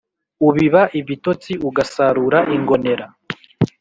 Ubiba 0.47 0.81
ibitotsi 0.99 1.51
ugasarura 1.67 2.39
ingonera 2.55 3.05